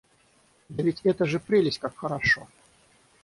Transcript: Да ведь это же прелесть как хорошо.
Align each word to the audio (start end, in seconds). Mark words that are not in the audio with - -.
Да 0.69 0.81
ведь 0.81 1.01
это 1.03 1.25
же 1.25 1.39
прелесть 1.39 1.77
как 1.77 1.95
хорошо. 1.95 2.47